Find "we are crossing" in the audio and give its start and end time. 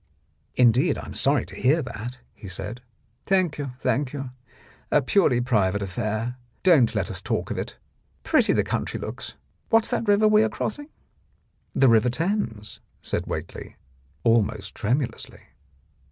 10.27-10.89